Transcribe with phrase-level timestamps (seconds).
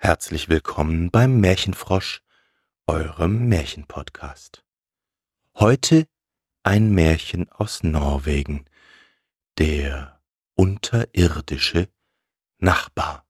[0.00, 2.22] Herzlich willkommen beim Märchenfrosch,
[2.86, 4.64] eurem Märchenpodcast.
[5.56, 6.06] Heute
[6.62, 8.64] ein Märchen aus Norwegen,
[9.58, 10.20] der
[10.54, 11.88] unterirdische
[12.58, 13.26] Nachbar.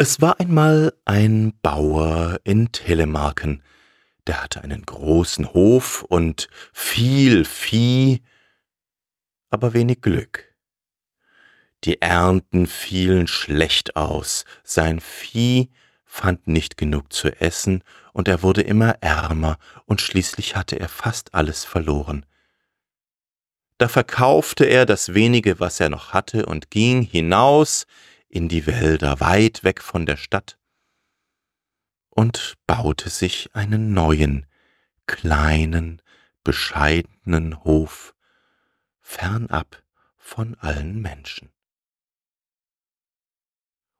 [0.00, 3.62] Es war einmal ein Bauer in Telemarken,
[4.26, 8.22] der hatte einen großen Hof und viel Vieh,
[9.50, 10.47] aber wenig Glück.
[11.84, 15.70] Die Ernten fielen schlecht aus, sein Vieh
[16.04, 21.34] fand nicht genug zu essen, und er wurde immer ärmer, und schließlich hatte er fast
[21.34, 22.26] alles verloren.
[23.76, 27.86] Da verkaufte er das wenige, was er noch hatte, und ging hinaus
[28.28, 30.58] in die Wälder weit weg von der Stadt
[32.18, 34.46] und baute sich einen neuen,
[35.06, 36.02] kleinen,
[36.42, 38.12] bescheidenen Hof
[38.98, 39.84] fernab
[40.16, 41.50] von allen Menschen.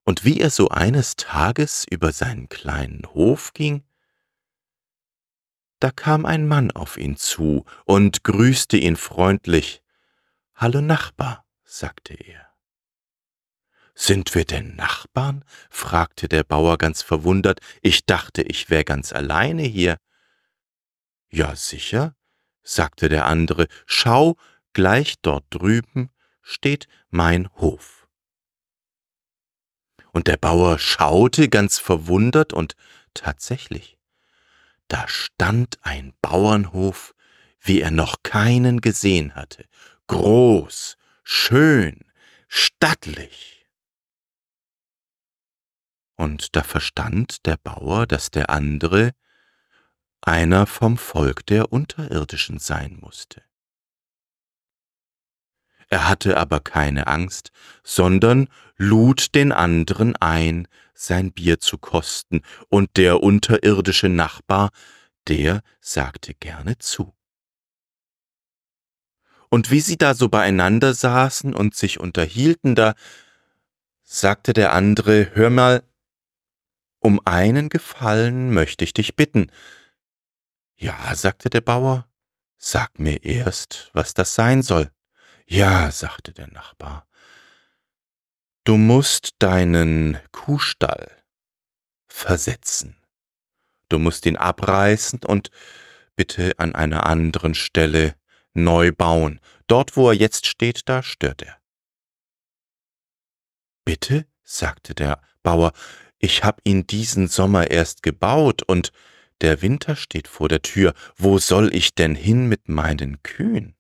[0.09, 3.85] Und wie er so eines Tages über seinen kleinen Hof ging,
[5.81, 9.83] da kam ein Mann auf ihn zu und grüßte ihn freundlich.
[10.55, 12.55] Hallo Nachbar, sagte er.
[13.95, 15.45] Sind wir denn Nachbarn?
[15.69, 17.61] fragte der Bauer ganz verwundert.
[17.83, 19.99] Ich dachte, ich wär ganz alleine hier.
[21.29, 22.17] Ja, sicher,
[22.63, 23.69] sagte der andere.
[23.85, 24.39] Schau,
[24.73, 26.09] gleich dort drüben
[26.41, 27.98] steht mein Hof.
[30.13, 32.75] Und der Bauer schaute ganz verwundert und
[33.15, 33.99] tatsächlich,
[34.89, 37.15] da stand ein Bauernhof,
[37.61, 39.67] wie er noch keinen gesehen hatte,
[40.07, 42.05] groß, schön,
[42.49, 43.67] stattlich.
[46.17, 49.13] Und da verstand der Bauer, dass der andere
[50.21, 53.43] einer vom Volk der Unterirdischen sein musste.
[55.89, 57.51] Er hatte aber keine Angst,
[57.83, 64.71] sondern lud den anderen ein, sein Bier zu kosten, und der unterirdische Nachbar,
[65.29, 67.15] der sagte gerne zu.
[69.51, 72.95] Und wie sie da so beieinander saßen und sich unterhielten, da
[74.03, 75.83] sagte der andere, hör mal,
[76.99, 79.51] um einen Gefallen möchte ich dich bitten.
[80.77, 82.07] Ja, sagte der Bauer,
[82.59, 84.91] sag mir erst, was das sein soll.
[85.51, 87.09] Ja, sagte der Nachbar,
[88.65, 91.11] du musst deinen Kuhstall
[92.07, 93.03] versetzen.
[93.89, 95.51] Du musst ihn abreißen und
[96.17, 98.15] bitte an einer anderen Stelle
[98.53, 99.41] neu bauen.
[99.69, 101.57] Dort, wo er jetzt steht, da stört er.
[103.87, 105.73] Bitte, sagte der Bauer,
[106.19, 108.93] ich hab ihn diesen Sommer erst gebaut und
[109.41, 110.93] der Winter steht vor der Tür.
[111.17, 113.78] Wo soll ich denn hin mit meinen Kühen?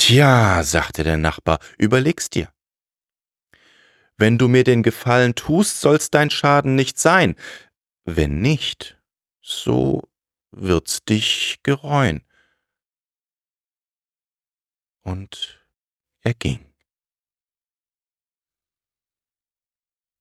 [0.00, 2.50] Tja, sagte der Nachbar, überleg's dir.
[4.16, 7.36] Wenn du mir den Gefallen tust, soll's dein Schaden nicht sein.
[8.04, 8.98] Wenn nicht,
[9.42, 10.08] so
[10.52, 12.24] wird's dich gereuen.
[15.02, 15.62] Und
[16.22, 16.64] er ging.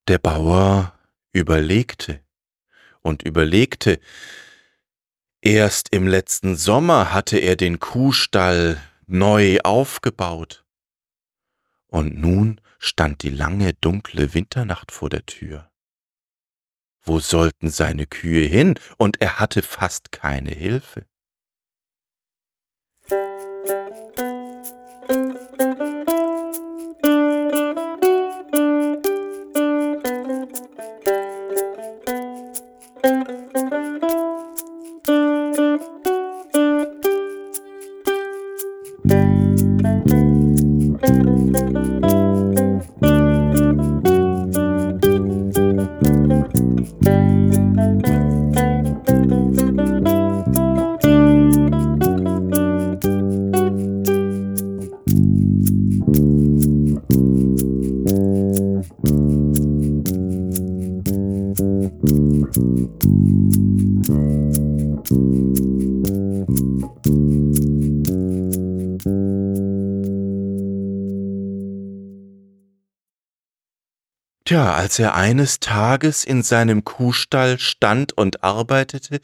[0.09, 0.99] Der Bauer
[1.31, 2.21] überlegte
[2.99, 4.01] und überlegte.
[5.39, 8.77] Erst im letzten Sommer hatte er den Kuhstall
[9.09, 10.65] neu aufgebaut.
[11.87, 15.71] Und nun stand die lange dunkle Winternacht vor der Tür.
[17.01, 18.75] Wo sollten seine Kühe hin?
[18.97, 21.08] Und er hatte fast keine Hilfe.
[74.49, 79.21] Tja, als er eines Tages in seinem Kuhstall stand und arbeitete,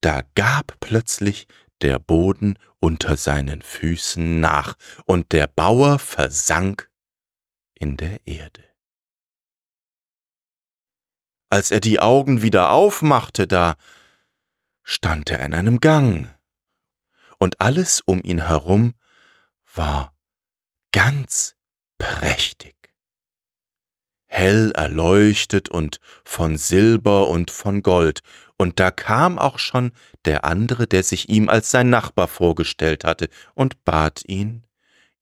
[0.00, 1.46] da gab plötzlich
[1.82, 4.74] der Boden unter seinen Füßen nach,
[5.04, 6.90] und der Bauer versank
[7.74, 8.64] in der Erde.
[11.48, 13.76] Als er die Augen wieder aufmachte, da
[14.82, 16.28] stand er in einem Gang,
[17.38, 18.94] und alles um ihn herum
[19.74, 20.14] war
[20.92, 21.56] ganz
[21.98, 22.74] prächtig.
[24.26, 28.20] Hell erleuchtet und von Silber und von Gold,
[28.56, 29.92] und da kam auch schon
[30.24, 34.64] der andere, der sich ihm als sein Nachbar vorgestellt hatte, und bat ihn,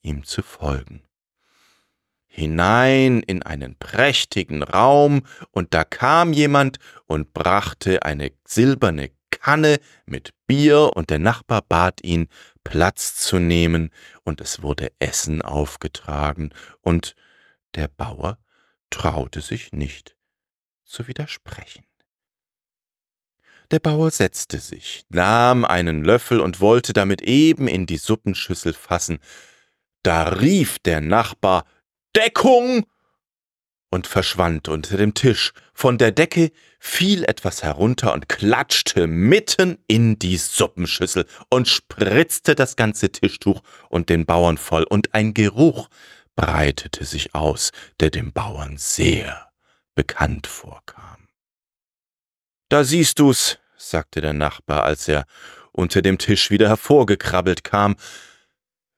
[0.03, 1.03] ihm zu folgen.
[2.27, 5.23] Hinein in einen prächtigen Raum,
[5.53, 12.03] und da kam jemand und brachte eine silberne Kanne mit Bier, und der Nachbar bat
[12.03, 12.29] ihn,
[12.69, 13.91] Platz zu nehmen,
[14.25, 16.51] und es wurde Essen aufgetragen,
[16.83, 17.17] und
[17.75, 18.37] der Bauer
[18.91, 20.15] traute sich nicht
[20.85, 21.87] zu widersprechen.
[23.71, 29.19] Der Bauer setzte sich, nahm einen Löffel und wollte damit eben in die Suppenschüssel fassen.
[30.03, 31.65] Da rief der Nachbar
[32.15, 32.85] Deckung
[33.91, 35.53] und verschwand unter dem Tisch.
[35.73, 42.77] Von der Decke fiel etwas herunter und klatschte mitten in die Suppenschüssel und spritzte das
[42.77, 45.89] ganze Tischtuch und den Bauern voll, und ein Geruch
[46.37, 49.51] breitete sich aus, der dem Bauern sehr
[49.95, 51.29] bekannt vorkam.
[52.69, 55.25] Da siehst du's, sagte der Nachbar, als er
[55.73, 57.97] unter dem Tisch wieder hervorgekrabbelt kam,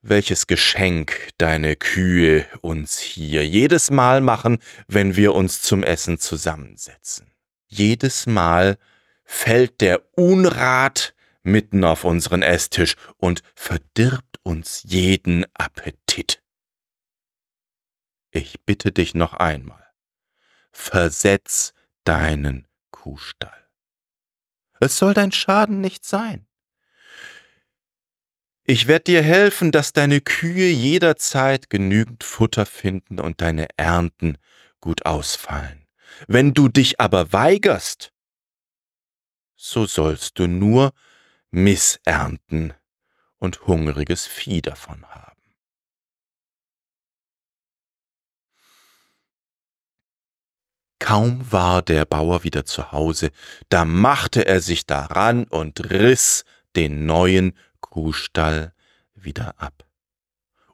[0.02, 4.58] welches Geschenk deine Kühe uns hier jedes Mal machen,
[4.88, 7.30] wenn wir uns zum Essen zusammensetzen.
[7.66, 8.78] Jedes Mal
[9.24, 16.42] fällt der Unrat mitten auf unseren Esstisch und verdirbt uns jeden Appetit.
[18.30, 19.84] Ich bitte dich noch einmal,
[20.72, 21.72] versetz
[22.04, 23.68] deinen Kuhstall.
[24.80, 26.46] Es soll dein Schaden nicht sein.
[28.70, 34.38] Ich werde dir helfen, dass deine Kühe jederzeit genügend Futter finden und deine Ernten
[34.80, 35.88] gut ausfallen.
[36.28, 38.12] Wenn du dich aber weigerst,
[39.56, 40.92] so sollst du nur
[41.50, 42.72] Missernten
[43.38, 45.42] und hungriges Vieh davon haben.
[51.00, 53.32] Kaum war der Bauer wieder zu Hause,
[53.68, 56.44] da machte er sich daran und riss
[56.76, 57.52] den neuen
[57.90, 58.72] Kuhstall
[59.14, 59.86] wieder ab,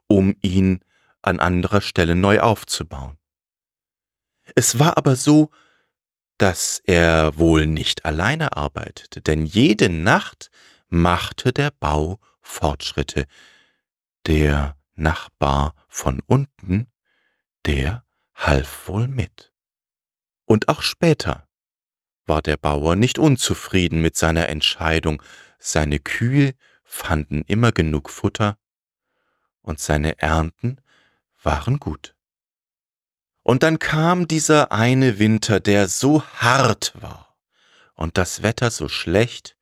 [0.07, 0.79] um ihn
[1.21, 3.17] an anderer Stelle neu aufzubauen.
[4.55, 5.51] Es war aber so,
[6.37, 10.49] dass er wohl nicht alleine arbeitete, denn jede Nacht
[10.87, 13.25] machte der Bau Fortschritte.
[14.25, 16.87] Der Nachbar von unten,
[17.65, 18.03] der
[18.33, 19.51] half wohl mit.
[20.45, 21.47] Und auch später
[22.25, 25.21] war der Bauer nicht unzufrieden mit seiner Entscheidung,
[25.59, 26.53] seine Kühe
[26.87, 28.57] fanden immer genug Futter
[29.61, 30.81] und seine Ernten
[31.43, 32.15] waren gut.
[33.43, 37.37] Und dann kam dieser eine Winter, der so hart war
[37.93, 39.55] und das Wetter so schlecht,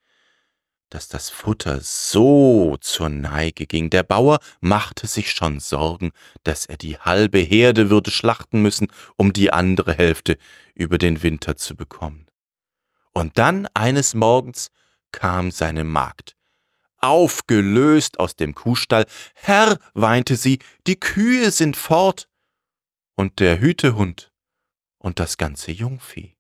[0.89, 3.89] dass das Futter so zur Neige ging.
[3.89, 6.11] Der Bauer machte sich schon Sorgen,
[6.43, 10.37] dass er die halbe Herde würde schlachten müssen, um die andere Hälfte
[10.73, 12.27] über den Winter zu bekommen.
[13.13, 14.71] Und dann eines Morgens
[15.11, 16.35] kam seine Magd,
[17.05, 19.05] aufgelöst aus dem Kuhstall.
[19.35, 22.27] Herr, weinte sie, die Kühe sind fort
[23.15, 24.31] und der Hütehund
[24.97, 26.35] und das ganze Jungvieh.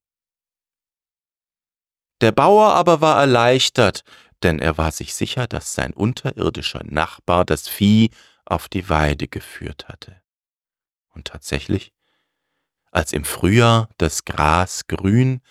[2.21, 4.03] Der Bauer aber war erleichtert,
[4.43, 8.09] denn er war sich sicher, dass sein unterirdischer Nachbar das Vieh
[8.45, 10.21] auf die Weide geführt hatte.
[11.09, 11.93] Und tatsächlich,
[12.91, 15.41] als im Frühjahr das Gras grün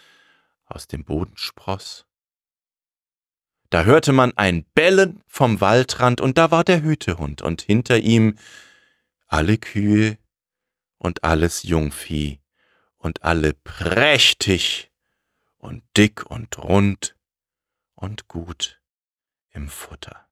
[0.65, 2.07] aus dem Boden spross,
[3.75, 8.39] da hörte man ein Bellen vom Waldrand, und da war der Hütehund, und hinter ihm
[9.27, 10.17] alle Kühe
[10.99, 12.39] und alles Jungvieh,
[12.99, 14.93] und alle prächtig
[15.59, 17.17] und dick und rund
[17.97, 18.81] und gut
[19.51, 20.25] im Futter.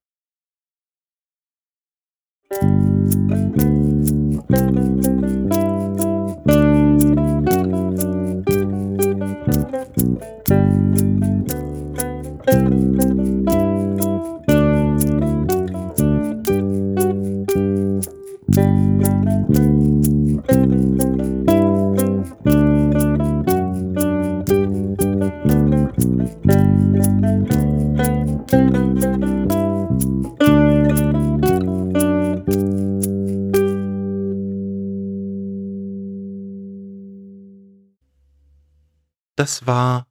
[39.43, 40.07] Das war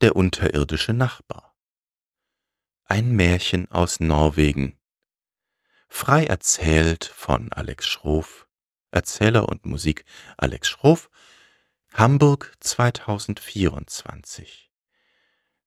[0.00, 1.56] der unterirdische Nachbar.
[2.82, 4.76] Ein Märchen aus Norwegen.
[5.86, 8.48] Frei erzählt von Alex Schroff,
[8.90, 10.04] Erzähler und Musik
[10.36, 11.10] Alex Schroff,
[11.94, 14.72] Hamburg 2024.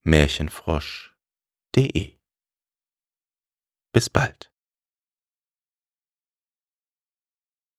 [0.03, 2.19] Märchenfrosch.de
[3.93, 4.52] Bis bald.